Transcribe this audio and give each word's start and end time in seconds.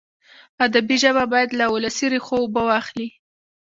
ادبي 0.65 0.95
ژبه 1.03 1.23
باید 1.31 1.49
له 1.59 1.65
ولسي 1.73 2.05
ریښو 2.13 2.35
اوبه 2.41 2.61
واخلي. 2.69 3.07